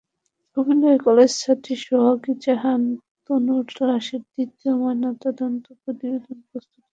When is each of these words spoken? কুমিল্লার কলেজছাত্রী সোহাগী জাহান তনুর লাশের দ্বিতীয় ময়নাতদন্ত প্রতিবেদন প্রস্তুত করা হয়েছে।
কুমিল্লার 0.57 0.97
কলেজছাত্রী 1.05 1.73
সোহাগী 1.83 2.33
জাহান 2.43 2.81
তনুর 3.25 3.65
লাশের 3.81 4.21
দ্বিতীয় 4.27 4.73
ময়নাতদন্ত 4.75 5.65
প্রতিবেদন 5.81 6.37
প্রস্তুত 6.41 6.49
করা 6.51 6.59
হয়েছে। 6.67 6.79